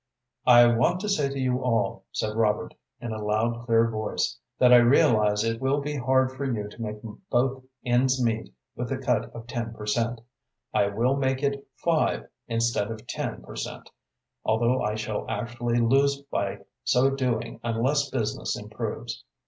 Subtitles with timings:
[0.47, 4.73] "I want to say to you all," said Robert, in a loud, clear voice, "that
[4.73, 6.97] I realize it will be hard for you to make
[7.29, 10.19] both ends meet with the cut of ten per cent.
[10.73, 13.91] I will make it five instead of ten per cent.,
[14.43, 19.23] although I shall actually lose by so doing unless business improves.